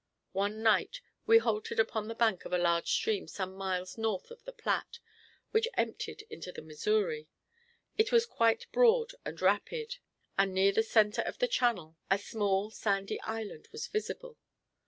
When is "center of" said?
10.81-11.37